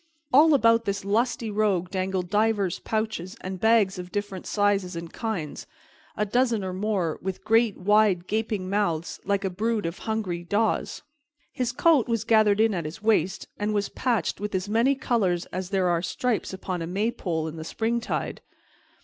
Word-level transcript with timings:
All 0.33 0.55
about 0.55 0.85
this 0.85 1.05
lusty 1.05 1.51
rogue 1.51 1.91
dangled 1.91 2.27
divers 2.31 2.79
pouches 2.79 3.37
and 3.41 3.59
bags 3.59 3.99
of 3.99 4.11
different 4.11 4.47
sizes 4.47 4.95
and 4.95 5.13
kinds, 5.13 5.67
a 6.17 6.25
dozen 6.25 6.63
or 6.63 6.73
more, 6.73 7.19
with 7.21 7.43
great, 7.45 7.77
wide, 7.77 8.25
gaping 8.25 8.67
mouths, 8.67 9.19
like 9.25 9.45
a 9.45 9.49
brood 9.51 9.85
of 9.85 9.99
hungry 9.99 10.43
daws. 10.43 11.03
His 11.53 11.71
coat 11.71 12.07
was 12.07 12.23
gathered 12.23 12.59
in 12.59 12.73
at 12.73 12.85
his 12.85 13.03
waist, 13.03 13.45
and 13.59 13.75
was 13.75 13.89
patched 13.89 14.41
with 14.41 14.55
as 14.55 14.67
many 14.67 14.95
colors 14.95 15.45
as 15.53 15.69
there 15.69 15.87
are 15.87 16.01
stripes 16.01 16.51
upon 16.51 16.81
a 16.81 16.87
Maypole 16.87 17.47
in 17.47 17.57
the 17.57 17.63
springtide. 17.63 18.41